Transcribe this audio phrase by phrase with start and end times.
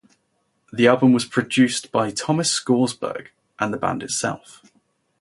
[0.73, 3.27] The album was produced by Tomas Skogsberg
[3.59, 4.63] and the band itself.